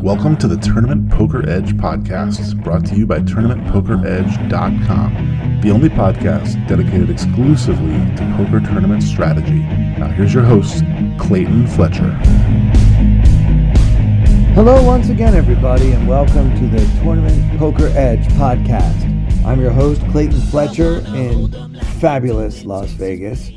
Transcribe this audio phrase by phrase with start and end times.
[0.00, 6.64] Welcome to the Tournament Poker Edge podcast, brought to you by TournamentPokerEdge.com, the only podcast
[6.68, 9.58] dedicated exclusively to poker tournament strategy.
[9.98, 10.84] Now, here's your host,
[11.18, 12.12] Clayton Fletcher.
[14.54, 19.04] Hello, once again, everybody, and welcome to the Tournament Poker Edge podcast.
[19.44, 21.50] I'm your host, Clayton Fletcher, in
[21.98, 23.50] fabulous Las Vegas.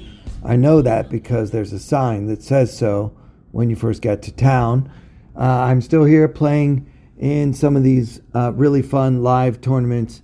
[0.44, 3.16] I know that because there's a sign that says so
[3.52, 4.92] when you first get to town.
[5.36, 10.22] Uh, I'm still here playing in some of these uh, really fun live tournaments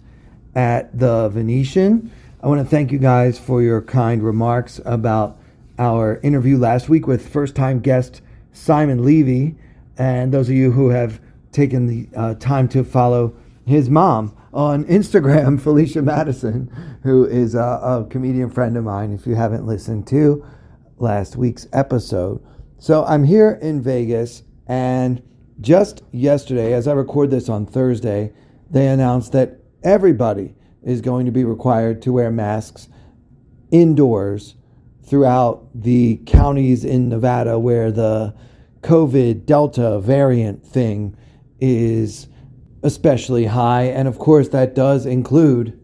[0.56, 2.12] at the Venetian.
[2.42, 5.40] I want to thank you guys for your kind remarks about
[5.78, 9.56] our interview last week with first time guest Simon Levy,
[9.98, 11.20] and those of you who have
[11.52, 17.60] taken the uh, time to follow his mom on Instagram, Felicia Madison, who is a,
[17.60, 20.44] a comedian friend of mine, if you haven't listened to
[20.98, 22.44] last week's episode.
[22.80, 25.22] So I'm here in Vegas and
[25.62, 28.34] just yesterday, as I record this on Thursday,
[28.70, 32.88] they announced that everybody is going to be required to wear masks
[33.70, 34.56] indoors
[35.06, 38.36] throughout the counties in Nevada where the
[38.82, 41.16] COVID Delta variant thing
[41.60, 42.28] is
[42.84, 43.84] especially high.
[43.84, 45.80] And of course, that does include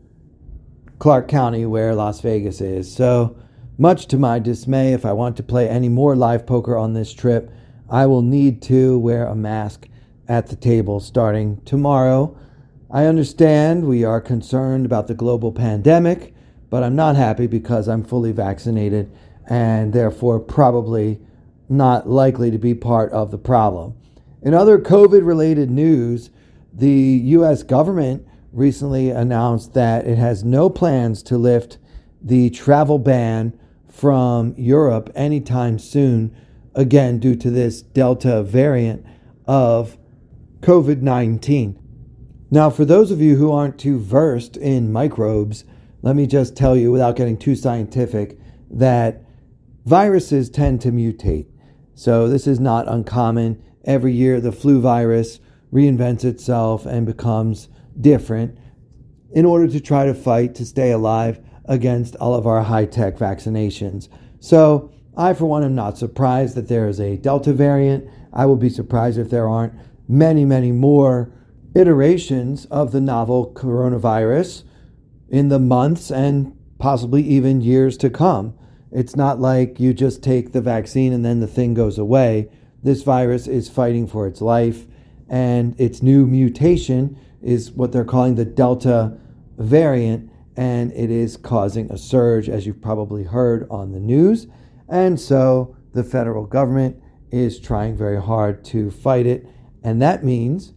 [1.00, 2.94] Clark County, where Las Vegas is.
[2.94, 3.38] So,
[3.78, 7.14] much to my dismay, if I want to play any more live poker on this
[7.14, 7.52] trip,
[7.90, 9.88] I will need to wear a mask
[10.28, 12.38] at the table starting tomorrow.
[12.90, 16.34] I understand we are concerned about the global pandemic,
[16.70, 19.12] but I'm not happy because I'm fully vaccinated
[19.50, 21.20] and therefore probably
[21.68, 23.96] not likely to be part of the problem.
[24.42, 26.30] In other COVID related news,
[26.74, 27.64] the U.S.
[27.64, 31.78] government recently announced that it has no plans to lift
[32.22, 33.58] the travel ban
[33.88, 36.36] from Europe anytime soon,
[36.74, 39.06] again, due to this Delta variant
[39.46, 39.98] of
[40.62, 41.80] COVID 19.
[42.50, 45.66] Now, for those of you who aren't too versed in microbes,
[46.02, 48.38] let me just tell you, without getting too scientific,
[48.70, 49.24] that
[49.86, 51.48] viruses tend to mutate.
[51.96, 53.62] So, this is not uncommon.
[53.86, 55.40] Every year, the flu virus
[55.74, 57.68] reinvents itself and becomes
[58.00, 58.58] different
[59.32, 63.18] in order to try to fight to stay alive against all of our high tech
[63.18, 64.08] vaccinations.
[64.40, 68.10] So, I, for one, am not surprised that there is a Delta variant.
[68.32, 69.74] I will be surprised if there aren't
[70.08, 71.32] many, many more
[71.76, 74.64] iterations of the novel coronavirus
[75.30, 78.56] in the months and possibly even years to come.
[78.92, 82.50] It's not like you just take the vaccine and then the thing goes away.
[82.84, 84.86] This virus is fighting for its life,
[85.30, 89.18] and its new mutation is what they're calling the Delta
[89.58, 94.48] variant, and it is causing a surge, as you've probably heard on the news.
[94.88, 97.02] And so the federal government
[97.32, 99.48] is trying very hard to fight it.
[99.84, 100.74] And that means,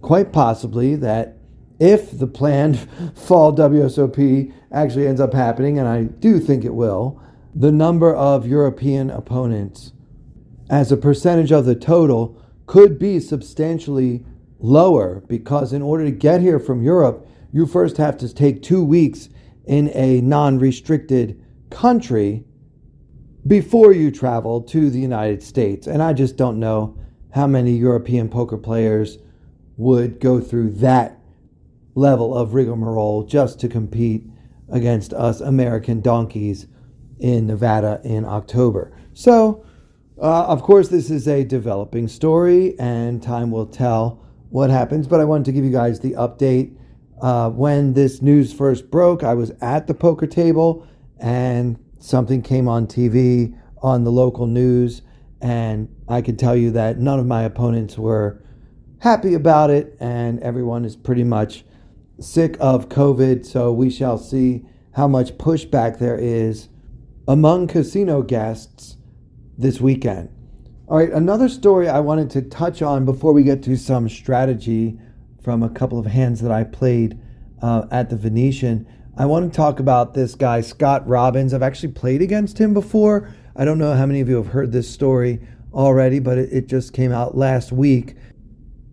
[0.00, 1.38] quite possibly, that
[1.78, 2.78] if the planned
[3.14, 7.20] fall WSOP actually ends up happening, and I do think it will,
[7.54, 9.92] the number of European opponents
[10.68, 14.24] as a percentage of the total could be substantially
[14.58, 18.84] lower because in order to get here from Europe, you first have to take two
[18.84, 19.28] weeks
[19.64, 22.44] in a non restricted country
[23.46, 25.86] before you travel to the United States.
[25.86, 26.98] And I just don't know
[27.32, 29.18] how many European poker players
[29.76, 31.20] would go through that
[31.94, 34.24] level of rigmarole just to compete
[34.70, 36.66] against us American donkeys
[37.18, 38.96] in Nevada in October.
[39.14, 39.65] So,
[40.20, 45.06] uh, of course, this is a developing story, and time will tell what happens.
[45.06, 46.74] But I wanted to give you guys the update.
[47.20, 50.86] Uh, when this news first broke, I was at the poker table,
[51.18, 55.02] and something came on TV on the local news,
[55.42, 58.42] and I can tell you that none of my opponents were
[59.00, 61.64] happy about it, and everyone is pretty much
[62.20, 63.44] sick of COVID.
[63.44, 66.68] So we shall see how much pushback there is
[67.28, 68.95] among casino guests
[69.58, 70.28] this weekend.
[70.88, 74.98] All right, another story I wanted to touch on before we get to some strategy
[75.42, 77.18] from a couple of hands that I played
[77.62, 78.86] uh, at the Venetian.
[79.16, 81.54] I want to talk about this guy, Scott Robbins.
[81.54, 83.34] I've actually played against him before.
[83.56, 85.40] I don't know how many of you have heard this story
[85.72, 88.14] already, but it, it just came out last week.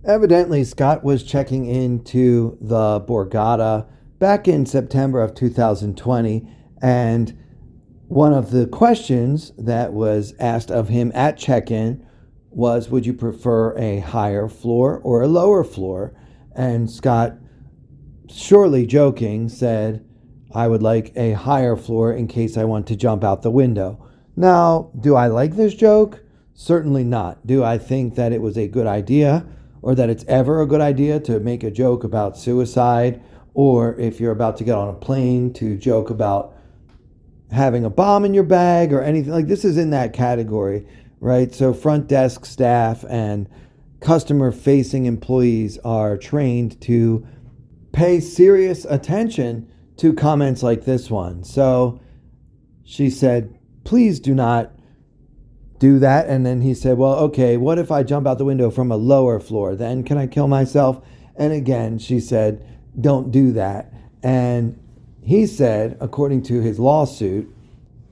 [0.06, 3.88] Evidently, Scott was checking into the Borgata
[4.20, 6.48] back in September of 2020,
[6.82, 7.38] and
[8.14, 12.06] one of the questions that was asked of him at check in
[12.52, 16.14] was Would you prefer a higher floor or a lower floor?
[16.56, 17.34] And Scott,
[18.30, 20.06] surely joking, said,
[20.54, 24.08] I would like a higher floor in case I want to jump out the window.
[24.36, 26.22] Now, do I like this joke?
[26.54, 27.48] Certainly not.
[27.48, 29.44] Do I think that it was a good idea
[29.82, 33.24] or that it's ever a good idea to make a joke about suicide
[33.56, 36.53] or if you're about to get on a plane to joke about
[37.54, 40.86] having a bomb in your bag or anything like this is in that category,
[41.20, 41.54] right?
[41.54, 43.48] So front desk staff and
[44.02, 47.26] customer facing employees are trained to
[47.94, 51.44] pay serious attention to comments like this one.
[51.44, 52.02] So
[52.84, 54.72] she said, please do not
[55.78, 56.28] do that.
[56.28, 58.98] And then he said, well, okay, what if I jump out the window from a
[58.98, 59.76] lower floor?
[59.76, 61.06] Then can I kill myself?
[61.36, 62.68] And again, she said,
[63.00, 63.94] don't do that.
[64.22, 64.80] And
[65.24, 67.54] he said, according to his lawsuit,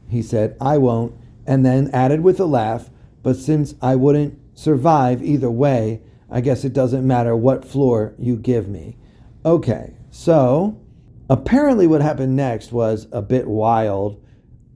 [0.07, 1.13] he said, I won't.
[1.45, 2.89] And then added with a laugh,
[3.23, 8.37] but since I wouldn't survive either way, I guess it doesn't matter what floor you
[8.37, 8.97] give me.
[9.43, 10.79] Okay, so
[11.29, 14.23] apparently what happened next was a bit wild.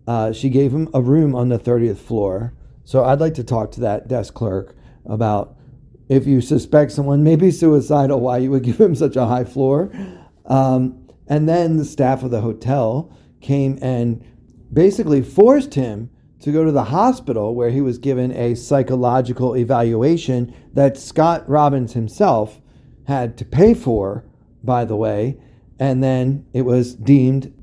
[0.08, 2.54] Uh, she gave him a room on the 30th floor.
[2.84, 5.56] So I'd like to talk to that desk clerk about
[6.10, 9.46] if you suspect someone may be suicidal, why you would give him such a high
[9.46, 9.92] floor.
[10.46, 14.24] Um, and then the staff of the hotel came and
[14.72, 20.54] basically forced him to go to the hospital where he was given a psychological evaluation
[20.74, 22.62] that Scott Robbins himself
[23.08, 24.26] had to pay for,
[24.64, 25.38] by the way.
[25.80, 27.54] And then it was deemed,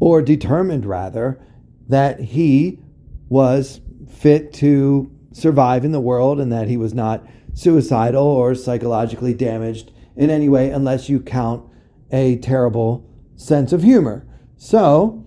[0.00, 1.40] or determined rather,
[1.88, 2.80] that he
[3.28, 3.80] was
[4.10, 9.92] fit to survive in the world and that he was not suicidal or psychologically damaged
[10.16, 11.67] in any way unless you count
[12.10, 14.26] a terrible sense of humor.
[14.56, 15.24] So,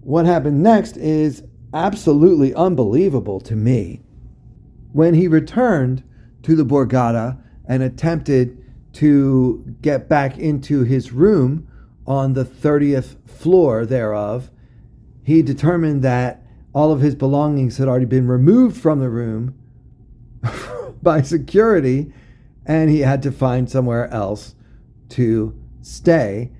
[0.00, 4.00] what happened next is absolutely unbelievable to me.
[4.92, 6.02] When he returned
[6.42, 8.58] to the Borgata and attempted
[8.94, 11.68] to get back into his room
[12.06, 14.50] on the 30th floor thereof,
[15.22, 16.42] he determined that
[16.74, 19.54] all of his belongings had already been removed from the room
[21.02, 22.12] by security
[22.66, 24.54] and he had to find somewhere else
[25.10, 26.50] to stay.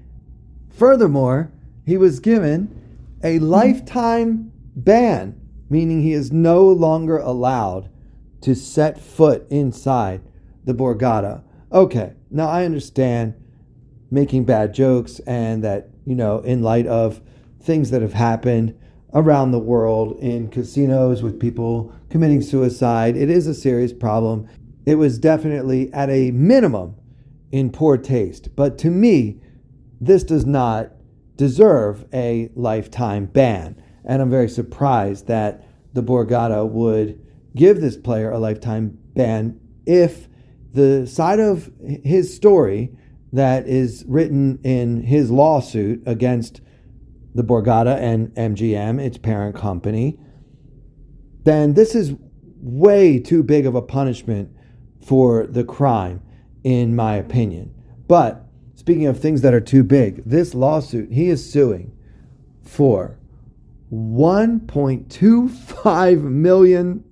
[0.70, 1.50] Furthermore,
[1.86, 2.78] he was given
[3.24, 5.40] a lifetime ban,
[5.70, 7.88] meaning he is no longer allowed
[8.42, 10.20] to set foot inside
[10.64, 11.42] the Borgata.
[11.70, 13.34] Okay, now I understand
[14.10, 17.20] making bad jokes and that, you know, in light of
[17.60, 18.78] things that have happened
[19.14, 24.48] around the world in casinos with people committing suicide, it is a serious problem.
[24.84, 26.96] It was definitely at a minimum
[27.52, 28.56] in poor taste.
[28.56, 29.40] But to me,
[30.00, 30.90] this does not
[31.36, 33.80] deserve a lifetime ban.
[34.04, 40.28] And I'm very surprised that the Borgata would give this player a lifetime ban if
[40.72, 41.70] the side of
[42.02, 42.96] his story
[43.32, 46.60] that is written in his lawsuit against
[47.34, 50.18] the Borgata and MGM, its parent company,
[51.44, 52.14] then this is
[52.60, 54.50] way too big of a punishment
[55.04, 56.22] for the crime,
[56.64, 57.72] in my opinion.
[58.08, 58.46] But
[58.82, 61.96] Speaking of things that are too big, this lawsuit, he is suing
[62.64, 63.16] for
[63.92, 67.04] $1.25 million,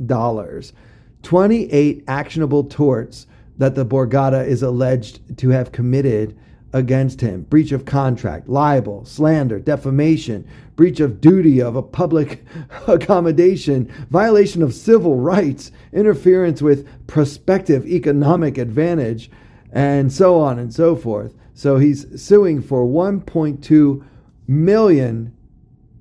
[1.22, 6.36] 28 actionable torts that the Borgata is alleged to have committed
[6.72, 10.46] against him breach of contract, libel, slander, defamation,
[10.76, 12.44] breach of duty of a public
[12.86, 19.30] accommodation, violation of civil rights, interference with prospective economic advantage,
[19.72, 21.34] and so on and so forth.
[21.54, 24.04] So he's suing for 1.2
[24.46, 25.36] million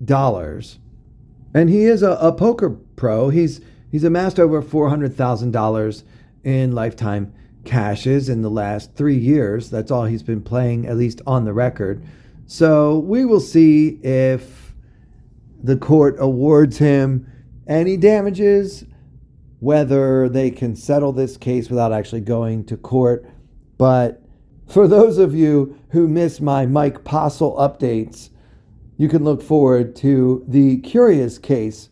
[0.04, 0.80] dollars,
[1.54, 3.30] and he is a, a, poker pro.
[3.30, 6.04] He's he's amassed over four hundred thousand dollars
[6.44, 7.34] in lifetime
[7.66, 9.70] cashes in the last three years.
[9.70, 12.04] That's all he's been playing, at least on the record.
[12.48, 14.74] So we will see if
[15.64, 17.32] the court awards him
[17.68, 18.86] any damages,
[19.60, 23.30] whether they can settle this case without actually going to court.
[23.78, 24.24] But
[24.68, 28.30] for those of you who miss my Mike Postle updates,
[28.98, 31.90] you can look forward to the curious case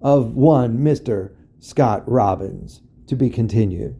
[0.00, 1.32] of one Mr.
[1.58, 3.96] Scott Robbins to be continued.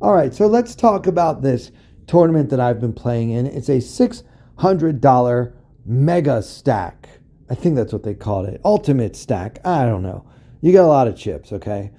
[0.00, 1.72] All right, so let's talk about this
[2.06, 3.46] tournament that I've been playing in.
[3.46, 5.52] It's a $600
[5.84, 7.08] mega stack.
[7.50, 8.60] I think that's what they called it.
[8.64, 9.58] Ultimate stack.
[9.66, 10.24] I don't know.
[10.60, 11.90] You got a lot of chips, okay?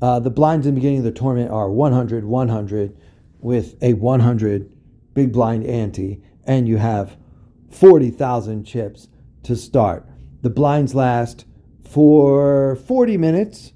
[0.00, 2.96] Uh, the blinds in the beginning of the tournament are 100, 100
[3.40, 4.72] with a 100
[5.12, 7.18] big blind ante, and you have
[7.70, 9.08] 40,000 chips
[9.42, 10.08] to start.
[10.40, 11.44] The blinds last
[11.86, 13.74] for 40 minutes,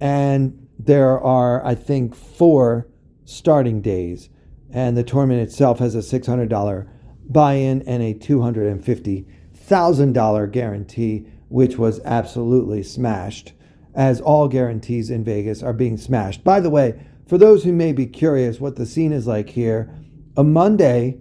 [0.00, 2.86] and there are, I think, four
[3.24, 4.28] starting days.
[4.70, 6.88] And the tournament itself has a $600
[7.28, 13.52] buy in and a $250,000 guarantee which was absolutely smashed,
[13.94, 16.44] as all guarantees in Vegas are being smashed.
[16.44, 19.92] By the way, for those who may be curious what the scene is like here,
[20.36, 21.18] a Monday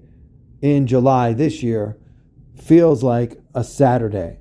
[0.61, 1.97] in July this year
[2.55, 4.37] feels like a Saturday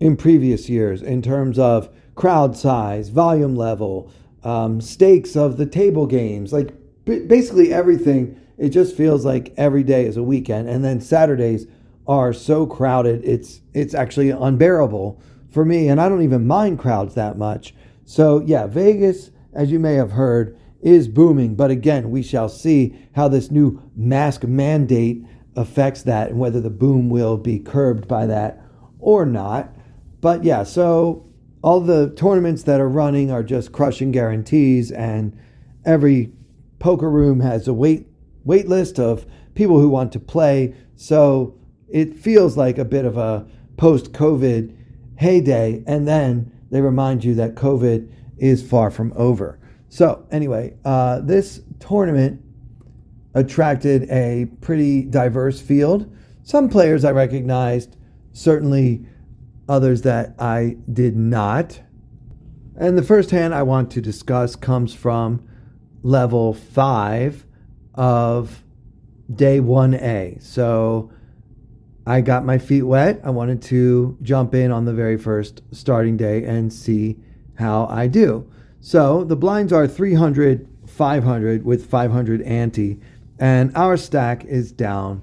[0.00, 4.10] in previous years in terms of crowd size, volume level,
[4.44, 8.38] um, stakes of the table games, like basically everything.
[8.58, 11.66] It just feels like every day is a weekend, and then Saturdays
[12.06, 13.24] are so crowded.
[13.24, 15.20] It's it's actually unbearable
[15.50, 17.74] for me, and I don't even mind crowds that much.
[18.04, 21.54] So yeah, Vegas, as you may have heard, is booming.
[21.54, 25.24] But again, we shall see how this new mask mandate
[25.56, 28.62] affects that and whether the boom will be curbed by that
[28.98, 29.74] or not.
[30.20, 31.26] But yeah, so
[31.62, 35.38] all the tournaments that are running are just crushing guarantees, and
[35.84, 36.32] every
[36.78, 38.06] poker room has a wait
[38.44, 40.74] wait list of people who want to play.
[40.96, 41.56] So
[41.88, 44.76] it feels like a bit of a post COVID
[45.16, 49.60] heyday, and then they remind you that COVID is far from over.
[49.88, 52.42] So anyway, uh, this tournament
[53.34, 56.12] attracted a pretty diverse field.
[56.42, 57.96] Some players I recognized,
[58.32, 59.06] certainly
[59.68, 61.80] others that I did not.
[62.76, 65.46] And the first hand I want to discuss comes from
[66.02, 67.46] level 5
[67.94, 68.64] of
[69.34, 70.42] day 1A.
[70.42, 71.12] So
[72.06, 73.20] I got my feet wet.
[73.22, 77.18] I wanted to jump in on the very first starting day and see
[77.54, 78.50] how I do.
[78.80, 83.00] So the blinds are 300, 500 with 500 ante,
[83.38, 85.22] and our stack is down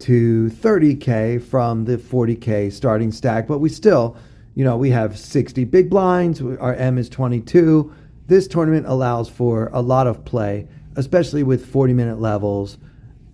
[0.00, 4.16] to 30K from the 40K starting stack, but we still,
[4.54, 6.40] you know, we have 60 big blinds.
[6.40, 7.92] Our M is 22.
[8.26, 12.78] This tournament allows for a lot of play, especially with 40 minute levels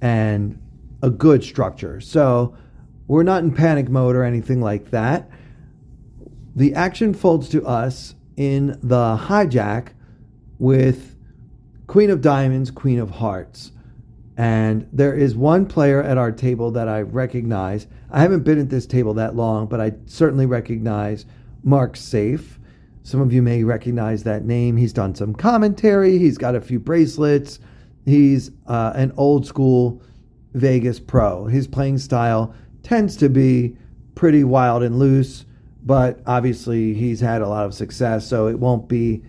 [0.00, 0.60] and
[1.02, 2.00] a good structure.
[2.00, 2.56] So
[3.06, 5.30] we're not in panic mode or anything like that.
[6.56, 9.88] The action folds to us in the hijack
[10.58, 11.16] with
[11.86, 13.72] Queen of Diamonds, Queen of Hearts.
[14.36, 17.86] And there is one player at our table that I recognize.
[18.10, 21.24] I haven't been at this table that long, but I certainly recognize
[21.62, 22.58] Mark Seif.
[23.04, 24.76] Some of you may recognize that name.
[24.76, 27.60] He's done some commentary, he's got a few bracelets.
[28.04, 30.02] He's uh, an old school
[30.52, 31.46] Vegas pro.
[31.46, 33.76] His playing style tends to be
[34.14, 35.46] pretty wild and loose,
[35.84, 39.22] but obviously he's had a lot of success, so it won't be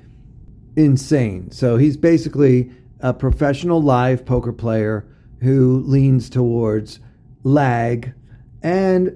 [0.75, 1.51] insane.
[1.51, 2.71] So he's basically
[3.05, 5.05] a professional live poker player
[5.41, 6.99] who leans towards
[7.43, 8.11] lag
[8.63, 9.15] and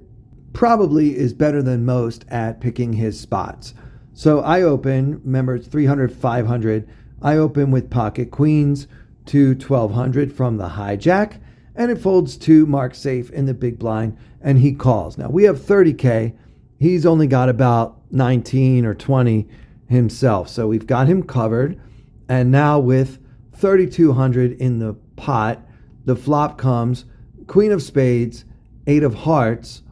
[0.53, 3.74] probably is better than most at picking his spots.
[4.13, 6.88] So I open, remember it's 300, 500.
[7.24, 8.88] I open with pocket queens
[9.25, 11.41] to 1200 from the hijack,
[11.74, 15.17] and it folds to Mark Seif in the big blind, and he calls.
[15.17, 16.36] Now we have 30K.
[16.77, 19.48] He's only got about 19 or 20
[19.88, 20.48] himself.
[20.48, 21.81] So we've got him covered.
[22.27, 23.17] And now with
[23.60, 25.62] 3,200 in the pot.
[26.06, 27.06] The flop comes
[27.48, 28.46] Queen of Spades,
[28.88, 29.84] Eight of Hearts,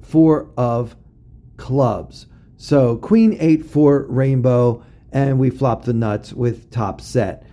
[0.00, 0.96] Four of
[1.56, 2.26] Clubs.
[2.56, 7.44] So Queen 8 4 Rainbow, and we flop the nuts with top set.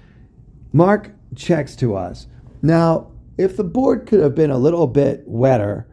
[0.72, 2.28] Mark checks to us.
[2.62, 5.88] Now, if the board could have been a little bit wetter,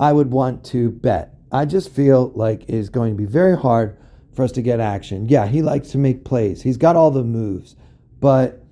[0.00, 1.34] I would want to bet.
[1.52, 3.98] I just feel like it is going to be very hard
[4.34, 5.28] for us to get action.
[5.28, 6.62] Yeah, he likes to make plays.
[6.62, 7.76] He's got all the moves,
[8.20, 8.65] but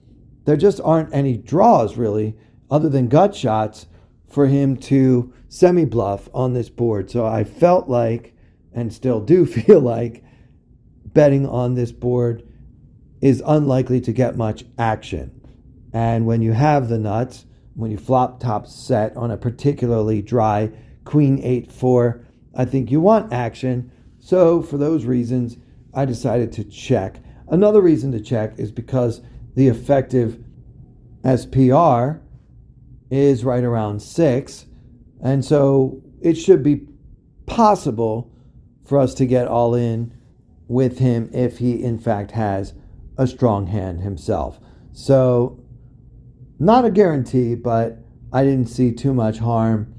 [0.44, 2.36] there just aren't any draws really,
[2.70, 3.86] other than gut shots,
[4.28, 7.10] for him to semi bluff on this board.
[7.10, 8.34] So I felt like,
[8.72, 10.24] and still do feel like,
[11.04, 12.42] betting on this board
[13.20, 15.40] is unlikely to get much action.
[15.92, 20.70] And when you have the nuts, when you flop top set on a particularly dry
[21.04, 23.90] queen 8 4, I think you want action.
[24.18, 25.56] So for those reasons,
[25.94, 27.20] I decided to check.
[27.48, 29.20] Another reason to check is because
[29.54, 30.38] the effective
[31.22, 32.20] SPR
[33.10, 34.66] is right around six.
[35.22, 36.86] And so it should be
[37.46, 38.30] possible
[38.86, 40.12] for us to get all in
[40.68, 42.74] with him if he, in fact, has
[43.16, 44.58] a strong hand himself.
[44.92, 45.60] So,
[46.58, 47.98] not a guarantee, but
[48.32, 49.94] I didn't see too much harm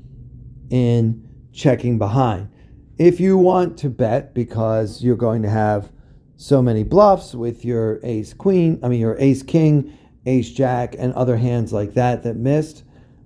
[0.69, 2.49] in checking behind.
[2.97, 5.91] If you want to bet because you're going to have
[6.37, 11.13] so many bluffs with your ace queen, I mean, your ace king, ace jack, and
[11.13, 12.83] other hands like that that missed,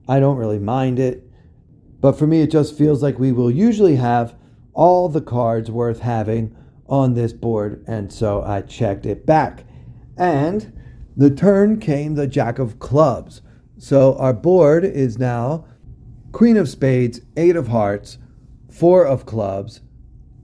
[0.08, 1.24] I don't really mind it.
[2.01, 4.36] But for me, it just feels like we will usually have
[4.74, 6.56] all the cards worth having
[6.88, 9.66] on this board, and so I checked it back.
[10.18, 10.74] And
[11.16, 13.42] the turn came the jack of clubs.
[13.78, 15.66] So our board is now
[16.32, 18.18] queen of spades, eight of hearts,
[18.70, 19.82] four of clubs,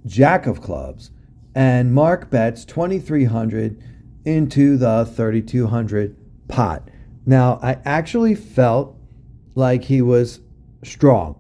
[0.06, 1.12] jack of clubs,
[1.56, 3.82] and Mark bets 2300
[4.26, 6.16] into the 3200
[6.50, 6.90] pot.
[7.26, 8.96] Now, I actually felt
[9.56, 10.42] like he was
[10.84, 11.40] strong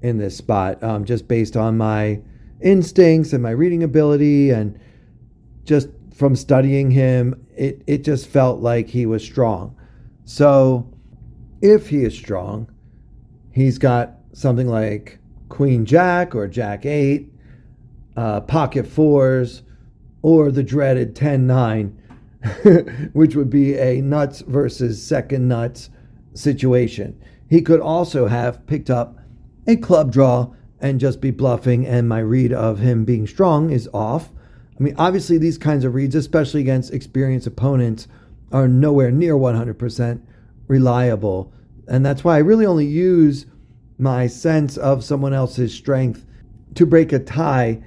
[0.00, 2.22] in this spot, um, just based on my
[2.62, 4.78] instincts and my reading ability, and
[5.64, 9.76] just from studying him, it, it just felt like he was strong.
[10.24, 10.88] So,
[11.60, 12.70] if he is strong,
[13.50, 17.32] he's got something like Queen Jack or Jack 8,
[18.18, 19.62] uh, Pocket Fours,
[20.22, 22.02] or the dreaded 10 9,
[23.12, 25.88] which would be a nuts versus second nuts
[26.34, 27.16] situation.
[27.48, 29.20] He could also have picked up
[29.68, 33.88] a club draw and just be bluffing, and my read of him being strong is
[33.94, 34.30] off.
[34.78, 38.08] I mean, obviously, these kinds of reads, especially against experienced opponents,
[38.50, 40.20] are nowhere near 100%
[40.66, 41.52] reliable.
[41.86, 43.46] And that's why I really only use
[43.96, 46.26] my sense of someone else's strength
[46.74, 47.80] to break a tie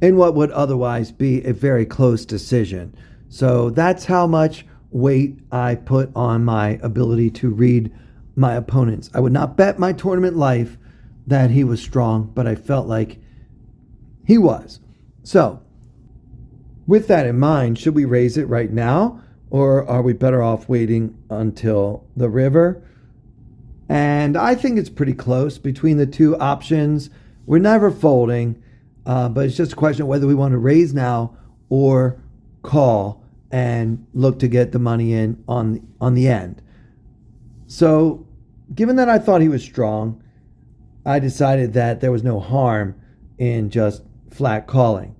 [0.00, 2.94] in what would otherwise be a very close decision.
[3.28, 7.92] So that's how much weight I put on my ability to read
[8.34, 9.10] my opponents.
[9.14, 10.78] I would not bet my tournament life
[11.26, 13.18] that he was strong, but I felt like
[14.26, 14.80] he was.
[15.22, 15.62] So,
[16.86, 20.68] with that in mind, should we raise it right now or are we better off
[20.68, 22.82] waiting until the river?
[23.88, 27.10] And I think it's pretty close between the two options.
[27.46, 28.62] We're never folding,
[29.06, 31.36] uh, but it's just a question of whether we want to raise now
[31.68, 32.22] or
[32.62, 36.62] call and look to get the money in on on the end.
[37.66, 38.26] So,
[38.74, 40.22] given that I thought he was strong,
[41.04, 43.00] I decided that there was no harm
[43.38, 45.16] in just flat calling.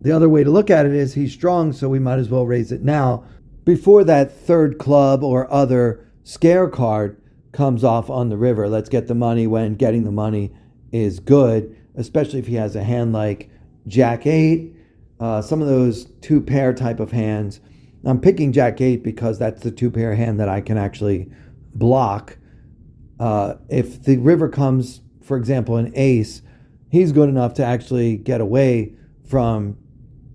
[0.00, 2.46] The other way to look at it is he's strong, so we might as well
[2.46, 3.24] raise it now
[3.64, 7.20] before that third club or other scare card
[7.52, 8.68] comes off on the river.
[8.68, 10.52] Let's get the money when getting the money
[10.92, 13.50] is good, especially if he has a hand like
[13.86, 14.74] Jack 8,
[15.20, 17.60] uh, some of those two pair type of hands.
[18.04, 21.30] I'm picking Jack 8 because that's the two pair hand that I can actually
[21.74, 22.38] block.
[23.18, 26.40] Uh, if the river comes, for example, an ace,
[26.88, 28.94] he's good enough to actually get away
[29.28, 29.76] from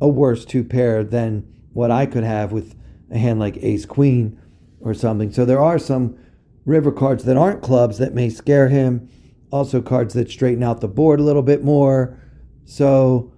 [0.01, 2.75] a worse two pair than what I could have with
[3.09, 4.39] a hand like ace queen
[4.81, 5.31] or something.
[5.31, 6.17] So there are some
[6.65, 9.09] river cards that aren't clubs that may scare him.
[9.53, 12.19] Also, cards that straighten out the board a little bit more.
[12.65, 13.31] So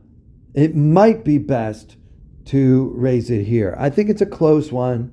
[0.54, 1.98] it might be best
[2.46, 3.76] to raise it here.
[3.78, 5.12] I think it's a close one.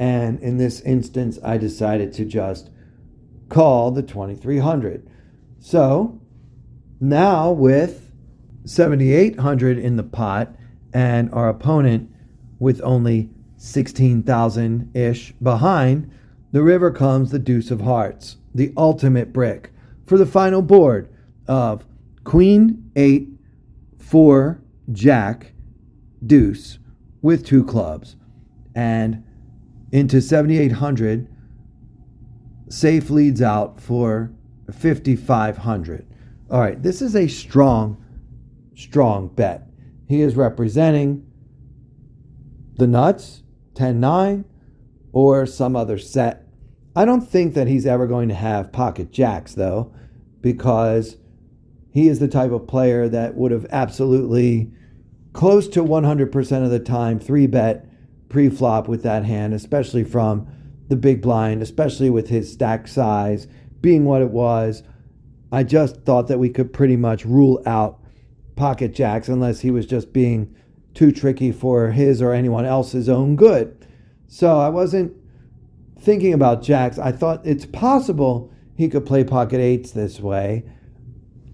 [0.00, 2.70] And in this instance, I decided to just
[3.50, 5.08] call the 2300.
[5.60, 6.20] So
[6.98, 8.10] now with
[8.64, 10.56] 7800 in the pot
[10.92, 12.10] and our opponent
[12.58, 16.10] with only 16,000 ish behind,
[16.50, 19.71] the river comes the deuce of hearts, the ultimate brick,
[20.06, 21.12] for the final board
[21.46, 21.84] of
[22.24, 23.28] Queen, 8,
[23.98, 24.62] 4,
[24.92, 25.52] Jack,
[26.24, 26.78] Deuce,
[27.20, 28.16] with two clubs.
[28.74, 29.24] And
[29.90, 31.28] into 7,800,
[32.68, 34.32] Seif leads out for
[34.70, 36.06] 5,500.
[36.50, 38.02] All right, this is a strong,
[38.74, 39.68] strong bet.
[40.08, 41.26] He is representing
[42.76, 43.42] the nuts,
[43.74, 44.44] 10 9,
[45.12, 46.41] or some other set.
[46.94, 49.92] I don't think that he's ever going to have pocket jacks, though,
[50.40, 51.16] because
[51.90, 54.70] he is the type of player that would have absolutely
[55.32, 57.86] close to 100% of the time three bet
[58.28, 60.46] pre flop with that hand, especially from
[60.88, 63.46] the big blind, especially with his stack size
[63.80, 64.82] being what it was.
[65.50, 68.00] I just thought that we could pretty much rule out
[68.56, 70.54] pocket jacks unless he was just being
[70.94, 73.86] too tricky for his or anyone else's own good.
[74.28, 75.14] So I wasn't
[76.02, 76.98] thinking about jacks.
[76.98, 80.64] I thought it's possible he could play pocket eights this way,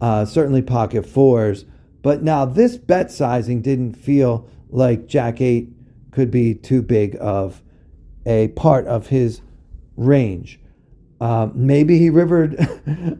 [0.00, 1.64] uh, certainly pocket fours.
[2.02, 5.70] But now this bet sizing didn't feel like jack eight
[6.10, 7.62] could be too big of
[8.24, 9.42] a part of his
[9.96, 10.60] range.
[11.20, 12.54] Uh, maybe he rivered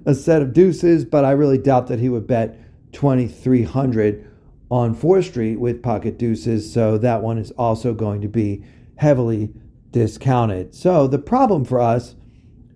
[0.07, 2.59] a set of deuces, but I really doubt that he would bet
[2.93, 4.25] 2300
[4.71, 6.73] on 4th Street with pocket deuces.
[6.73, 8.65] So that one is also going to be
[8.97, 9.51] heavily
[9.91, 10.75] discounted.
[10.75, 12.15] So the problem for us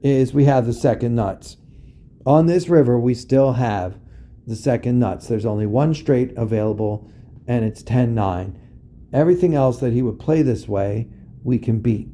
[0.03, 1.57] is we have the second nuts.
[2.27, 3.98] On this river, we still have
[4.46, 5.29] the second nuts.
[5.29, 7.11] There's only one straight available,
[7.46, 8.59] and it's 10 9.
[9.12, 11.09] Everything else that he would play this way,
[11.44, 12.09] we can beat.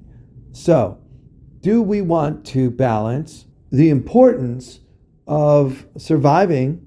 [0.53, 0.99] So,
[1.61, 4.81] do we want to balance the importance
[5.27, 6.87] of surviving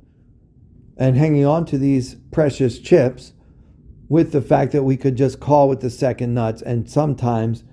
[0.97, 3.33] and hanging on to these precious chips
[4.09, 7.63] with the fact that we could just call with the second nuts and sometimes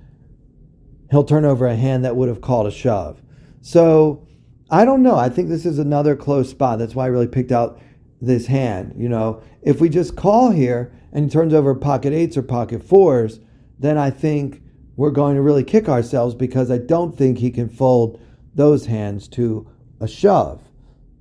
[1.10, 3.22] he'll turn over a hand that would have called a shove.
[3.60, 4.26] So
[4.70, 5.16] I don't know.
[5.16, 6.78] I think this is another close spot.
[6.78, 7.80] That's why I really picked out
[8.20, 8.94] this hand.
[8.96, 12.82] You know, if we just call here and he turns over pocket eights or pocket
[12.82, 13.40] fours,
[13.78, 14.62] then I think
[14.96, 18.20] we're going to really kick ourselves because I don't think he can fold
[18.54, 20.60] those hands to a shove,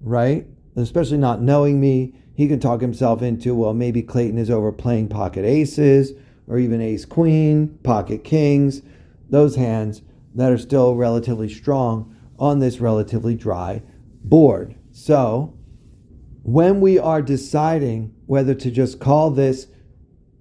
[0.01, 0.47] right?
[0.75, 2.15] Especially not knowing me.
[2.35, 6.13] He can talk himself into, well, maybe Clayton is overplaying pocket aces
[6.47, 8.81] or even ace queen, pocket kings,
[9.29, 10.01] those hands
[10.35, 13.81] that are still relatively strong on this relatively dry
[14.23, 14.75] board.
[14.91, 15.57] So,
[16.43, 19.67] when we are deciding whether to just call this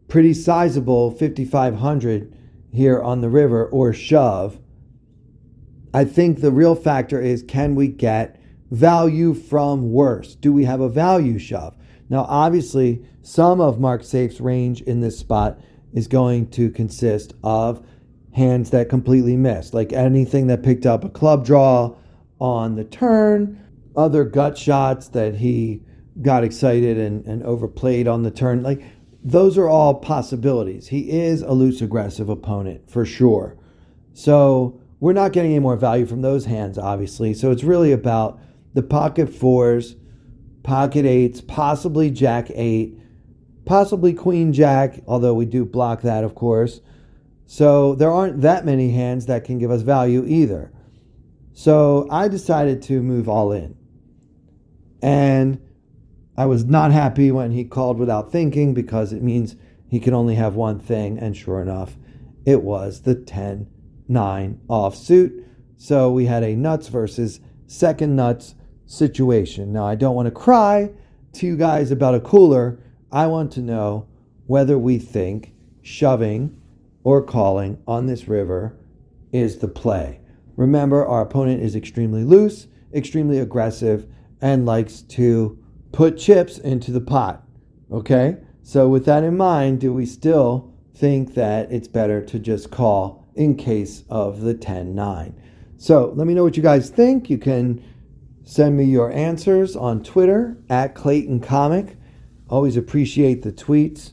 [0.08, 2.32] pretty sizable 5500
[2.72, 4.58] here on the river or shove,
[5.92, 10.34] I think the real factor is can we get value from worse?
[10.34, 11.76] Do we have a value shove?
[12.08, 15.58] Now, obviously, some of Mark Seif's range in this spot
[15.92, 17.84] is going to consist of
[18.36, 21.96] hands that completely missed, like anything that picked up a club draw
[22.38, 23.58] on the turn,
[23.96, 25.82] other gut shots that he
[26.20, 28.62] got excited and, and overplayed on the turn.
[28.62, 28.82] Like
[29.24, 30.88] those are all possibilities.
[30.88, 33.56] He is a loose aggressive opponent for sure.
[34.12, 37.32] So we're not getting any more value from those hands, obviously.
[37.32, 38.38] So it's really about
[38.74, 39.96] the pocket fours,
[40.62, 42.98] pocket eights, possibly jack eight,
[43.64, 46.82] possibly queen jack, although we do block that, of course.
[47.46, 50.72] So there aren't that many hands that can give us value either.
[51.52, 53.76] So I decided to move all in.
[55.00, 55.60] And
[56.36, 59.56] I was not happy when he called without thinking because it means
[59.88, 61.18] he can only have one thing.
[61.18, 61.96] And sure enough,
[62.44, 63.68] it was the 10
[64.08, 65.44] 9 offsuit.
[65.76, 68.54] So we had a nuts versus second nuts
[68.86, 69.72] situation.
[69.72, 70.92] Now, I don't want to cry
[71.34, 72.78] to you guys about a cooler.
[73.10, 74.08] I want to know
[74.46, 76.60] whether we think shoving
[77.06, 78.76] or calling on this river
[79.30, 80.18] is the play.
[80.56, 84.08] Remember, our opponent is extremely loose, extremely aggressive,
[84.40, 85.56] and likes to
[85.92, 87.46] put chips into the pot.
[87.92, 88.38] Okay?
[88.64, 93.24] So, with that in mind, do we still think that it's better to just call
[93.36, 95.40] in case of the 10 9?
[95.76, 97.30] So, let me know what you guys think.
[97.30, 97.84] You can
[98.42, 101.98] send me your answers on Twitter at Clayton Comic.
[102.50, 104.10] Always appreciate the tweets.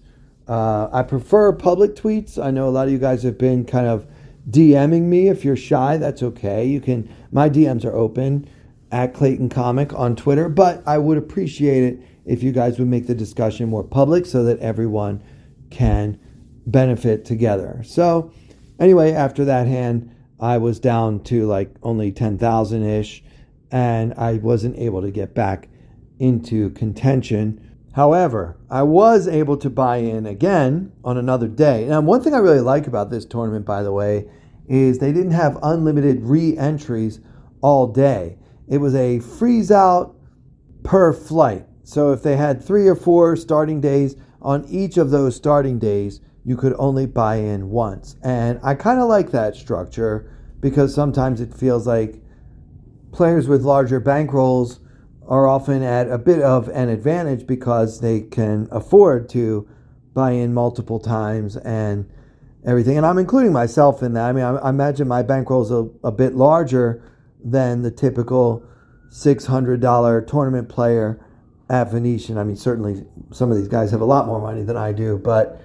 [0.48, 2.44] Uh, I prefer public tweets.
[2.44, 4.06] I know a lot of you guys have been kind of
[4.50, 5.30] DMing me.
[5.30, 6.66] If you're shy, that's okay.
[6.66, 7.10] You can.
[7.32, 8.48] My DMs are open
[8.92, 13.08] at Clayton Comic on Twitter, but I would appreciate it if you guys would make
[13.08, 15.24] the discussion more public so that everyone
[15.70, 16.20] can
[16.66, 17.82] benefit together.
[17.84, 18.32] So,
[18.80, 23.24] anyway, after that hand, I was down to like only 10,000 ish,
[23.72, 25.70] and I wasn't able to get back
[26.20, 27.73] into contention.
[27.94, 31.86] However, I was able to buy in again on another day.
[31.88, 34.28] Now, one thing I really like about this tournament, by the way,
[34.68, 37.20] is they didn't have unlimited re entries
[37.62, 40.16] all day it was a freeze out
[40.84, 41.66] per flight.
[41.84, 46.22] So if they had three or four starting days on each of those starting days,
[46.46, 48.16] you could only buy in once.
[48.24, 50.30] And I kind of like that structure
[50.60, 52.22] because sometimes it feels like
[53.12, 54.80] players with larger bankrolls
[55.28, 59.68] are often at a bit of an advantage because they can afford to
[60.14, 62.10] buy in multiple times and
[62.66, 62.98] everything.
[62.98, 64.30] And I'm including myself in that.
[64.30, 67.04] I mean, I, I imagine my bankroll is a, a bit larger
[67.44, 68.64] than the typical
[69.10, 71.24] $600 tournament player
[71.70, 72.38] at Venetian.
[72.38, 75.18] I mean, certainly some of these guys have a lot more money than I do,
[75.18, 75.62] but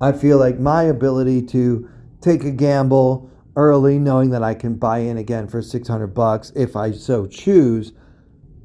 [0.00, 1.88] I feel like my ability to
[2.20, 6.74] take a gamble early, knowing that I can buy in again for 600 bucks if
[6.74, 7.92] I so choose,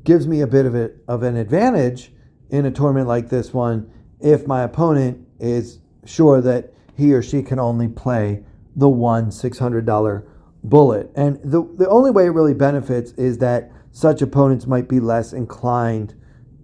[0.04, 2.12] gives me a bit of, it, of an advantage
[2.50, 7.42] in a tournament like this one if my opponent is sure that he or she
[7.42, 8.44] can only play
[8.76, 10.28] the one $600
[10.64, 11.12] bullet.
[11.16, 15.34] And the, the only way it really benefits is that such opponents might be less
[15.34, 16.16] inclined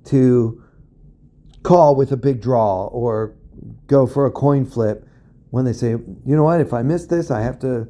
[0.06, 0.62] to
[1.64, 3.36] call with a big draw or
[3.88, 5.08] go for a coin flip
[5.50, 7.88] when they say, you know what, if I miss this, I have to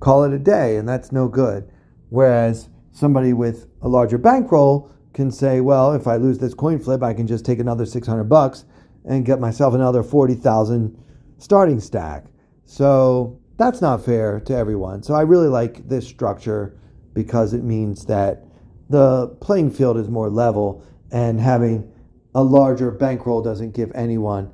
[0.00, 1.70] call it a day, and that's no good.
[2.10, 7.02] Whereas somebody with a larger bankroll can say, well, if I lose this coin flip,
[7.02, 8.64] I can just take another 600 bucks
[9.04, 10.96] and get myself another 40,000
[11.38, 12.24] starting stack.
[12.64, 15.02] So that's not fair to everyone.
[15.02, 16.78] So I really like this structure
[17.14, 18.44] because it means that
[18.90, 21.90] the playing field is more level and having
[22.34, 24.50] a larger bankroll doesn't give anyone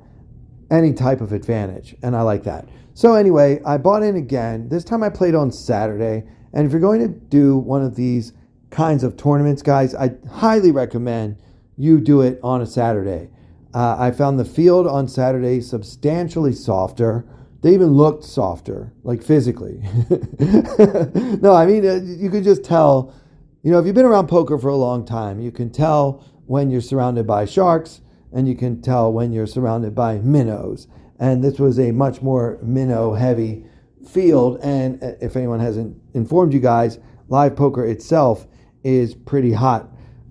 [0.71, 1.95] any type of advantage.
[2.01, 2.67] And I like that.
[2.93, 4.69] So, anyway, I bought in again.
[4.69, 6.23] This time I played on Saturday.
[6.55, 8.31] And if you're going to do one of these
[8.71, 11.37] kinds of tournaments, guys, I highly recommend
[11.77, 13.29] you do it on a Saturday.
[13.73, 17.25] Uh, I found the field on Saturday substantially softer.
[17.61, 19.81] They even looked softer, like physically.
[21.41, 23.13] no, I mean, uh, you could just tell,
[23.61, 26.71] you know, if you've been around poker for a long time, you can tell when
[26.71, 27.99] you're surrounded by sharks,
[28.31, 30.87] and you can tell when you're surrounded by minnows.
[31.19, 33.65] And this was a much more minnow heavy
[34.07, 34.59] field.
[34.61, 38.47] And uh, if anyone hasn't informed you guys, live poker itself
[38.83, 39.89] is pretty hot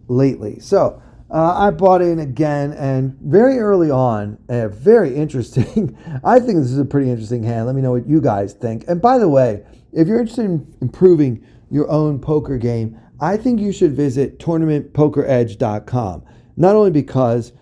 [0.08, 0.58] lately.
[0.60, 5.96] So uh, I bought in again, and very early on, uh, very interesting.
[6.24, 7.66] I think this is a pretty interesting hand.
[7.66, 8.84] Let me know what you guys think.
[8.88, 13.60] And by the way, if you're interested in improving your own poker game, I think
[13.60, 16.24] you should visit tournamentpokeredge.com.
[16.56, 17.52] Not only because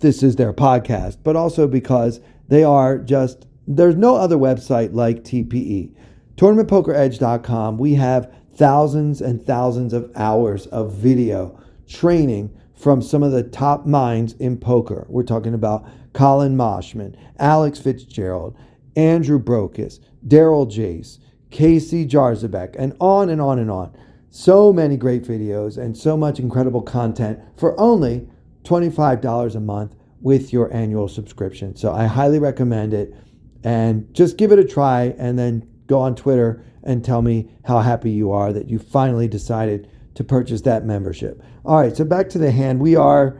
[0.00, 5.24] this is their podcast, but also because they are just, there's no other website like
[5.24, 5.93] TPE.
[6.36, 13.42] TournamentPokerEdge.com, we have thousands and thousands of hours of video training from some of the
[13.42, 15.06] top minds in poker.
[15.08, 18.56] We're talking about Colin Moshman, Alex Fitzgerald,
[18.96, 21.18] Andrew Brokos, Daryl Jace,
[21.50, 23.96] Casey Jarzabek, and on and on and on.
[24.30, 28.28] So many great videos and so much incredible content for only
[28.64, 31.76] $25 a month with your annual subscription.
[31.76, 33.14] So I highly recommend it
[33.62, 37.80] and just give it a try and then go on Twitter and tell me how
[37.80, 41.42] happy you are that you finally decided to purchase that membership.
[41.64, 42.80] All right, so back to the hand.
[42.80, 43.38] We are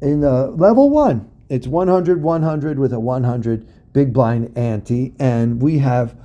[0.00, 1.30] in the level one.
[1.48, 6.16] It's 100 100 with a 100 big blind ante, and we have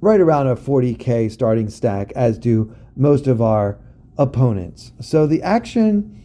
[0.00, 3.78] right around a 40k starting stack, as do most of our
[4.18, 4.92] opponents.
[5.00, 6.22] So the action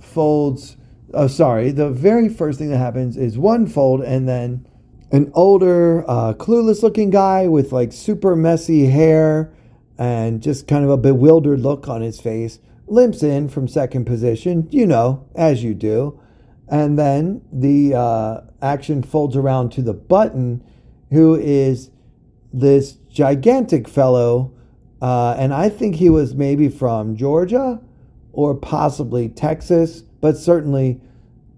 [0.00, 0.76] folds.
[1.14, 1.70] Oh, sorry.
[1.70, 4.66] The very first thing that happens is one fold, and then
[5.12, 9.52] an older, uh, clueless looking guy with like super messy hair
[9.98, 14.68] and just kind of a bewildered look on his face limps in from second position,
[14.70, 16.20] you know, as you do.
[16.68, 20.62] And then the uh, action folds around to the button,
[21.10, 21.90] who is
[22.52, 24.52] this gigantic fellow.
[25.00, 27.80] Uh, and I think he was maybe from Georgia
[28.32, 31.00] or possibly Texas, but certainly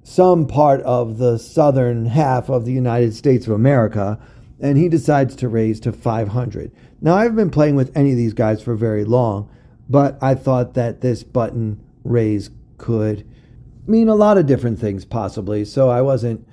[0.02, 4.18] some part of the southern half of the United States of America.
[4.60, 6.70] And he decides to raise to 500.
[7.00, 9.50] Now, I've been playing with any of these guys for very long,
[9.88, 13.26] but I thought that this button raise could
[13.86, 15.64] mean a lot of different things, possibly.
[15.64, 16.46] So I wasn't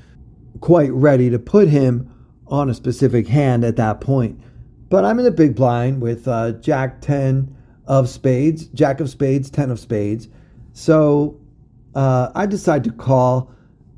[0.60, 2.12] quite ready to put him
[2.48, 4.42] on a specific hand at that point.
[4.90, 9.50] But I'm in the big blind with uh, Jack 10 of spades, Jack of spades,
[9.50, 10.28] 10 of spades.
[10.74, 11.40] So
[11.96, 13.52] uh, I decide to call.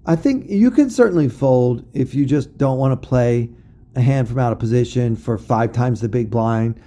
[0.06, 3.50] I think you can certainly fold if you just don't want to play
[3.96, 6.80] a hand from out of position for five times the big blind.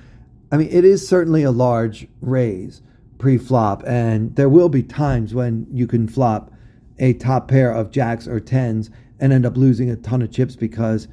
[0.51, 2.83] I mean, it is certainly a large raise
[3.19, 6.53] pre flop, and there will be times when you can flop
[6.99, 8.91] a top pair of jacks or tens
[9.21, 11.09] and end up losing a ton of chips because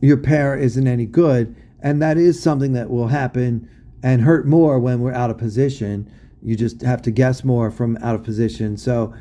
[0.00, 1.54] your pair isn't any good.
[1.82, 3.68] And that is something that will happen
[4.02, 6.10] and hurt more when we're out of position.
[6.42, 8.76] You just have to guess more from out of position.
[8.76, 9.14] So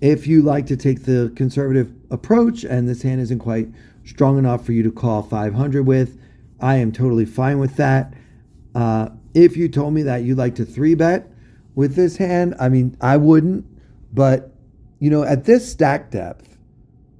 [0.00, 3.68] if you like to take the conservative approach and this hand isn't quite
[4.06, 6.18] strong enough for you to call 500 with.
[6.60, 8.14] I am totally fine with that.
[8.74, 11.30] Uh, if you told me that you'd like to three bet
[11.74, 13.66] with this hand, I mean, I wouldn't.
[14.14, 14.54] But,
[14.98, 16.56] you know, at this stack depth,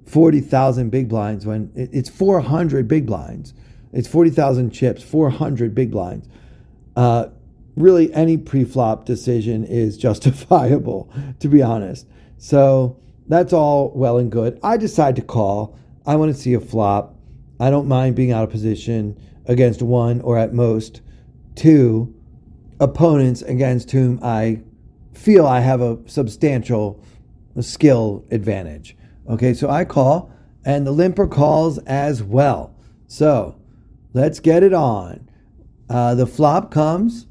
[0.06, 3.52] 40,000 big blinds, when it's 400 big blinds,
[3.92, 6.28] it's 40,000 chips, 400 big blinds.
[6.94, 7.26] Uh,
[7.76, 12.06] really, any pre flop decision is justifiable, to be honest.
[12.38, 14.58] So that's all well and good.
[14.62, 15.78] I decide to call.
[16.06, 17.14] I want to see a flop.
[17.58, 21.00] I don't mind being out of position against one or at most
[21.54, 22.14] two
[22.80, 24.62] opponents against whom I
[25.14, 27.02] feel I have a substantial
[27.60, 28.96] skill advantage.
[29.28, 30.30] Okay, so I call,
[30.64, 32.76] and the limper calls as well.
[33.06, 33.56] So
[34.12, 35.28] let's get it on.
[35.88, 37.26] Uh, the flop comes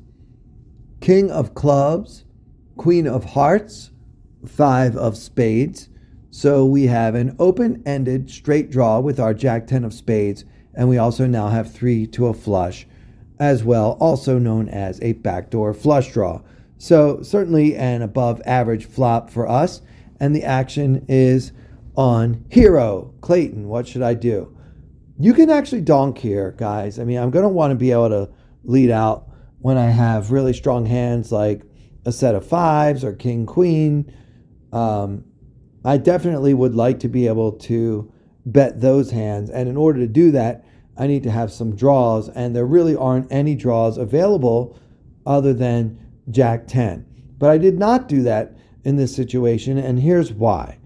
[1.06, 2.24] King of Clubs,
[2.78, 3.91] Queen of Hearts,
[4.44, 5.88] Five of Spades,
[6.32, 10.89] so we have an open ended straight draw with our Jack 10 of spades, and
[10.89, 12.88] we also now have three to a flush
[13.38, 16.41] as well, also known as a backdoor flush draw.
[16.80, 19.84] So certainly an above average flop for us,
[20.20, 21.52] and the action is
[21.96, 23.13] on hero.
[23.22, 24.58] Clayton, what should I do?
[25.20, 26.98] You can actually donk here, guys.
[26.98, 28.30] I mean, I'm going to want to be able to
[28.63, 29.30] lead out
[29.65, 31.63] when I have really strong hands like
[32.06, 34.13] a set of fives or king queen.
[34.71, 35.25] Um,
[35.84, 38.13] I definitely would like to be able to
[38.45, 39.49] bet those hands.
[39.49, 40.63] And in order to do that,
[40.99, 42.30] I need to have some draws.
[42.30, 44.80] And there really aren't any draws available
[45.25, 45.99] other than
[46.30, 47.04] Jack 10.
[47.39, 49.80] But I did not do that in this situation.
[49.80, 50.78] And here's why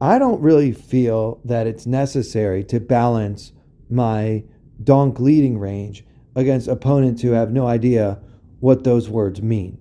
[0.00, 3.52] I don't really feel that it's necessary to balance
[3.90, 4.42] my
[4.82, 6.05] donk leading range
[6.36, 8.20] against opponents who have no idea
[8.60, 9.78] what those words mean.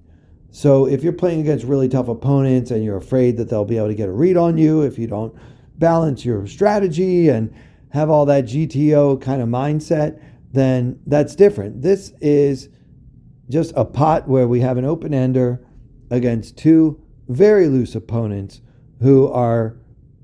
[0.49, 3.89] So if you're playing against really tough opponents and you're afraid that they'll be able
[3.89, 5.35] to get a read on you if you don't
[5.77, 7.53] balance your strategy and
[7.89, 10.21] have all that GTO kind of mindset,
[10.53, 11.81] then that's different.
[11.81, 12.69] This is
[13.49, 15.65] just a pot where we have an open ender
[16.09, 18.61] against two very loose opponents
[19.01, 19.75] who are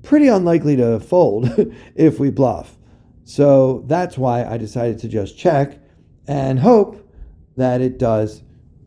[0.02, 1.50] pretty unlikely to fold
[1.94, 2.78] if we bluff.
[3.24, 5.78] So that's why I decided to just check
[6.26, 7.08] and hope
[7.56, 8.42] that it does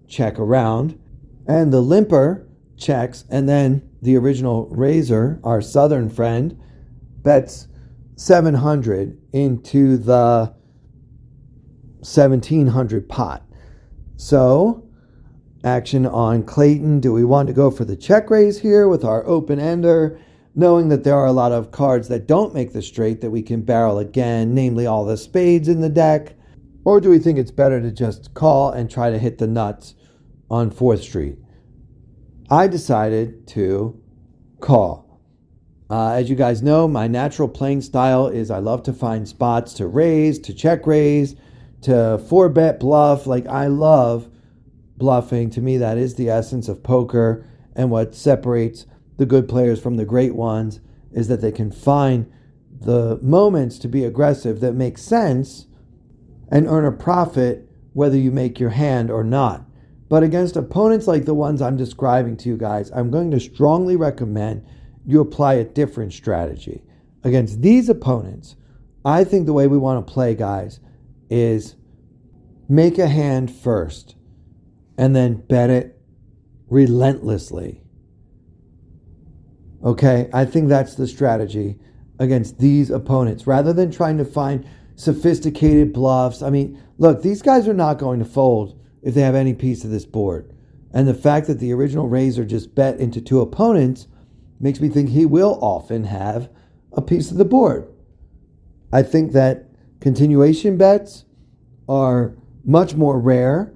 [0.08, 1.00] check around
[1.48, 6.60] and the limper checks, and then the original raiser, our southern friend,
[7.22, 7.68] bets
[8.16, 10.54] 700 into the
[12.00, 13.44] 1700 pot.
[14.16, 14.88] So,
[15.64, 17.00] action on Clayton.
[17.00, 20.20] Do we want to go for the check raise here with our open ender,
[20.54, 23.42] knowing that there are a lot of cards that don't make the straight that we
[23.42, 26.36] can barrel again, namely all the spades in the deck?
[26.86, 29.96] Or do we think it's better to just call and try to hit the nuts
[30.50, 31.38] on 4th Street.
[32.50, 34.02] I decided to
[34.60, 35.20] call.
[35.90, 39.74] Uh, as you guys know, my natural playing style is I love to find spots
[39.74, 41.36] to raise, to check raise,
[41.82, 43.28] to four bet bluff.
[43.28, 44.30] Like, I love
[44.98, 45.50] bluffing.
[45.52, 47.46] To me, that is the essence of poker.
[47.76, 48.86] And what separates
[49.18, 50.80] the good players from the great ones
[51.12, 52.32] is that they can find
[52.72, 55.66] the moments to be aggressive that make sense
[56.50, 59.66] and earn a profit whether you make your hand or not.
[60.10, 63.96] But against opponents like the ones I'm describing to you guys, I'm going to strongly
[63.96, 64.66] recommend
[65.06, 66.84] you apply a different strategy.
[67.24, 68.56] Against these opponents,
[69.04, 70.80] I think the way we want to play, guys,
[71.30, 71.76] is
[72.68, 74.16] make a hand first
[74.98, 76.00] and then bet it
[76.70, 77.82] relentlessly.
[79.84, 81.78] Okay, I think that's the strategy
[82.20, 86.42] against these opponents rather than trying to find sophisticated bluffs.
[86.42, 89.84] I mean, look, these guys are not going to fold if they have any piece
[89.84, 90.52] of this board.
[90.94, 94.08] And the fact that the original raiser just bet into two opponents
[94.60, 96.50] makes me think he will often have
[96.94, 97.92] a piece of the board.
[98.92, 99.68] I think that
[100.00, 101.26] continuation bets
[101.90, 103.74] are much more rare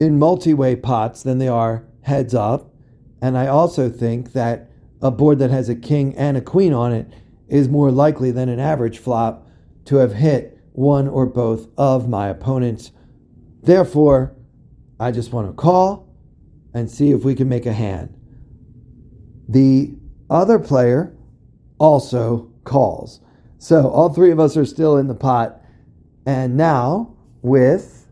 [0.00, 2.72] in multi way pots than they are heads up.
[3.20, 4.70] And I also think that
[5.02, 7.12] a board that has a king and a queen on it
[7.48, 9.47] is more likely than an average flop
[9.88, 12.92] to have hit one or both of my opponents.
[13.62, 14.36] Therefore,
[15.00, 16.14] I just want to call
[16.74, 18.14] and see if we can make a hand.
[19.48, 19.94] The
[20.28, 21.16] other player
[21.78, 23.20] also calls.
[23.56, 25.58] So all three of us are still in the pot.
[26.26, 28.08] And now, with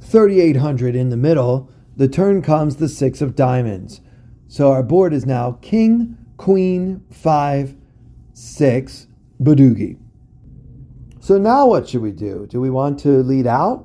[0.00, 4.00] 3,800 in the middle, the turn comes the six of diamonds.
[4.46, 7.76] So our board is now king, queen, five,
[8.32, 9.98] six, Badugi.
[11.28, 12.46] So now what should we do?
[12.48, 13.84] Do we want to lead out?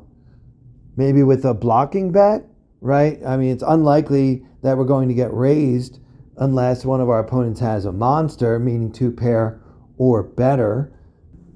[0.96, 2.46] maybe with a blocking bet,
[2.80, 3.20] right?
[3.26, 6.00] I mean, it's unlikely that we're going to get raised
[6.38, 9.62] unless one of our opponents has a monster, meaning two pair
[9.98, 10.94] or better.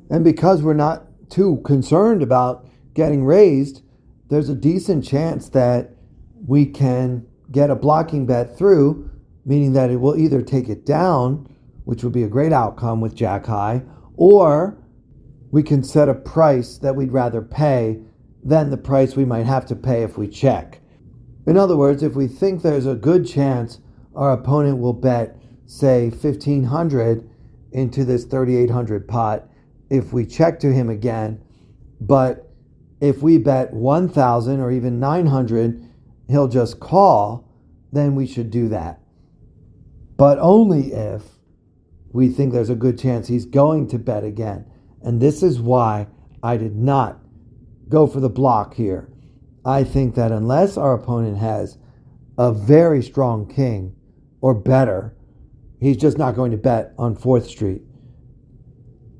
[0.10, 3.82] And because we're not too concerned about getting raised,
[4.30, 5.91] there's a decent chance that
[6.45, 9.10] we can get a blocking bet through,
[9.45, 11.47] meaning that it will either take it down,
[11.86, 13.84] which would be a great outcome with Jack High,
[14.17, 14.78] or
[15.58, 18.00] we can set a price that we'd rather pay
[18.43, 20.80] than the price we might have to pay if we check.
[21.48, 23.80] In other words, if we think there's a good chance
[24.15, 27.28] our opponent will bet, say, 1500
[27.72, 29.50] into this 3800 pot
[29.89, 31.41] if we check to him again,
[32.00, 32.52] but
[33.02, 35.89] if we bet 1000 or even 900,
[36.30, 37.52] he'll just call,
[37.91, 39.00] then we should do that.
[40.17, 41.24] But only if
[42.12, 44.67] we think there's a good chance he's going to bet again.
[45.08, 46.08] And this is why
[46.43, 47.22] I did not
[47.88, 49.10] go for the block here.
[49.63, 51.78] I think that unless our opponent has
[52.38, 53.96] a very strong king
[54.41, 55.15] or better,
[55.80, 57.84] he's just not going to bet on 4th Street.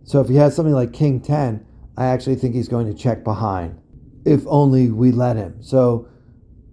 [0.04, 3.24] So if he has something like King 10, I actually think he's going to check
[3.24, 3.80] behind,
[4.26, 5.64] if only we let him.
[5.64, 6.10] So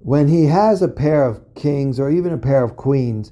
[0.01, 3.31] when he has a pair of kings or even a pair of queens,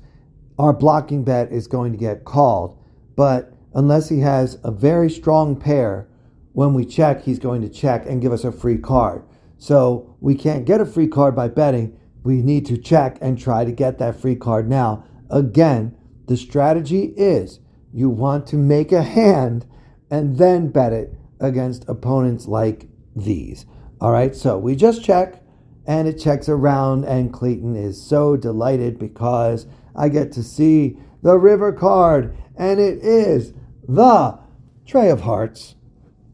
[0.61, 2.78] our blocking bet is going to get called.
[3.16, 6.09] But unless he has a very strong pair,
[6.53, 9.25] when we check, he's going to check and give us a free card.
[9.59, 11.99] So we can't get a free card by betting.
[12.23, 15.05] We need to check and try to get that free card now.
[15.31, 15.97] Again,
[16.27, 17.61] the strategy is
[17.93, 19.66] you want to make a hand
[20.11, 23.66] and then bet it against opponents like these.
[24.01, 25.43] All right, so we just check
[25.87, 29.66] and it checks around, and Clayton is so delighted because
[29.97, 33.53] I get to see the river card, and it is
[33.89, 34.39] the
[34.87, 35.74] tray of Hearts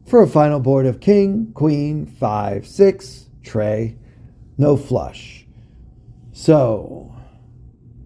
[0.07, 3.97] for a final board of king, queen, five, six, tray,
[4.57, 5.45] no flush.
[6.31, 7.15] So,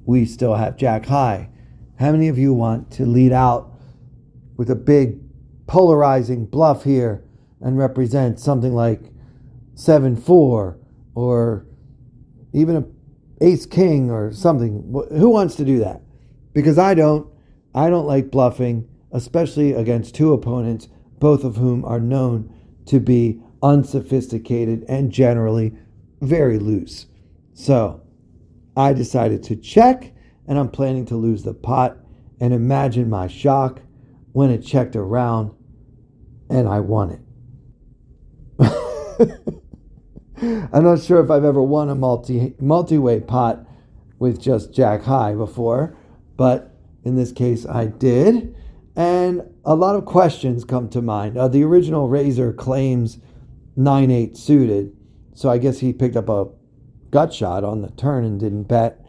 [0.05, 1.49] we still have Jack High.
[1.99, 3.71] How many of you want to lead out
[4.57, 5.19] with a big
[5.67, 7.23] polarizing bluff here
[7.61, 9.01] and represent something like
[9.75, 10.77] 7 4
[11.15, 11.65] or
[12.53, 12.85] even a
[13.43, 14.93] ace king or something?
[15.11, 16.01] Who wants to do that?
[16.53, 17.27] Because I don't.
[17.75, 20.89] I don't like bluffing, especially against two opponents,
[21.19, 22.53] both of whom are known
[22.87, 25.73] to be unsophisticated and generally
[26.21, 27.05] very loose.
[27.53, 28.01] So
[28.75, 30.13] I decided to check,
[30.47, 31.97] and I'm planning to lose the pot.
[32.41, 33.81] And imagine my shock
[34.33, 35.51] when it checked around
[36.49, 37.21] and I won it.
[40.73, 43.65] I'm not sure if I've ever won a multi multi-way pot
[44.19, 45.95] with just Jack High before,
[46.35, 48.53] but in this case I did.
[48.95, 51.37] And a lot of questions come to mind.
[51.37, 53.17] Uh, the original Razor claims
[53.75, 54.95] 9 8 suited,
[55.33, 56.47] so I guess he picked up a
[57.09, 59.03] gut shot on the turn and didn't bet.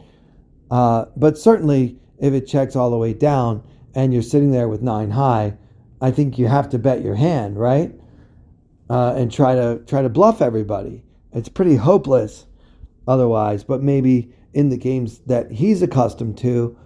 [0.71, 3.63] Uh, but certainly, if it checks all the way down
[3.93, 5.57] and you're sitting there with 9 high,
[6.01, 7.93] I think you have to bet your hand, right?
[8.89, 11.03] Uh, and try to try to bluff everybody.
[11.33, 12.45] It's pretty hopeless
[13.07, 16.77] otherwise, but maybe in the games that he's accustomed to,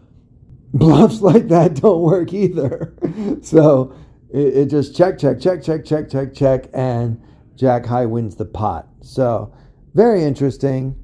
[0.74, 2.94] bluffs like that don't work either.
[3.42, 3.94] so
[4.32, 7.22] it, it, just check, check, check, check, check, check, check, and
[7.56, 8.88] Jack High wins the pot.
[9.02, 9.54] So
[9.94, 10.96] very interesting.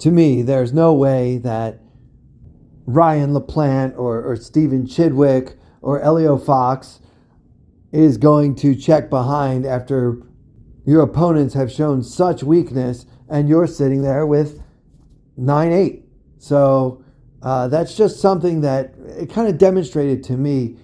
[0.00, 1.80] To me, there's no way that
[2.86, 7.00] Ryan LaPlante or, or Stephen Chidwick or Elio Fox
[7.92, 10.20] is going to check behind after
[10.84, 14.62] your opponents have shown such weakness and you're sitting there with
[15.36, 16.04] 9 8.
[16.38, 17.03] So
[17.44, 20.76] uh, that's just something that it kind of demonstrated to me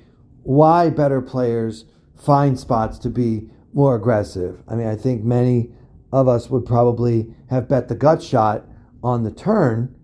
[0.43, 1.87] why better players
[2.17, 4.63] find spots to be more aggressive.
[4.69, 5.71] I mean, I think many
[6.13, 8.67] of us would probably have bet the gut shot
[9.03, 9.95] on the turn,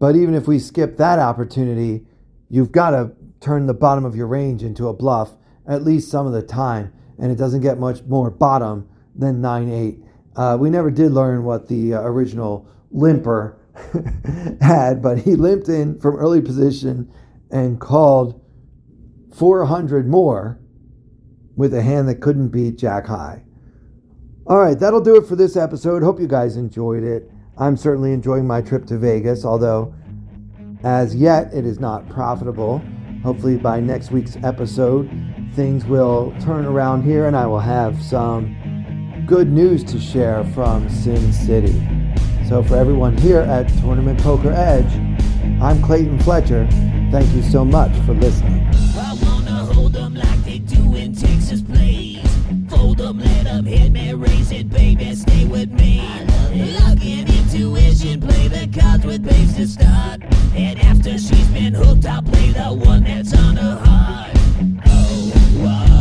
[0.00, 2.04] but even if we skip that opportunity,
[2.48, 5.32] you've got to turn the bottom of your range into a bluff
[5.66, 9.70] at least some of the time, and it doesn't get much more bottom than 9
[9.70, 9.98] 8.
[10.34, 13.58] Uh, we never did learn what the uh, original limper
[14.60, 17.10] had, but he limped in from early position
[17.50, 18.40] and called
[19.34, 20.58] 400 more
[21.56, 23.44] with a hand that couldn't beat Jack High.
[24.46, 26.02] All right, that'll do it for this episode.
[26.02, 27.30] Hope you guys enjoyed it.
[27.58, 29.94] I'm certainly enjoying my trip to Vegas, although
[30.82, 32.82] as yet it is not profitable.
[33.22, 35.08] Hopefully, by next week's episode,
[35.54, 40.88] things will turn around here and I will have some good news to share from
[40.88, 42.01] Sin City.
[42.52, 44.92] So, for everyone here at Tournament Poker Edge,
[45.62, 46.68] I'm Clayton Fletcher.
[47.10, 48.60] Thank you so much for listening.
[53.64, 56.06] hit me, raise it, baby, stay with me.
[57.00, 60.20] Intuition, play the cards with babes to start.
[60.54, 64.30] And after she's been hooked, I'll play the one that's on her heart.
[64.84, 65.91] Oh,